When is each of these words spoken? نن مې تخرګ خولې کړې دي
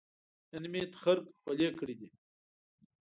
نن 0.51 0.63
مې 0.71 0.81
تخرګ 0.93 1.23
خولې 1.39 1.67
کړې 1.79 1.95
دي 1.99 2.09